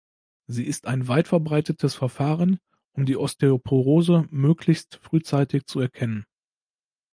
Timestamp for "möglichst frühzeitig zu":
4.31-5.79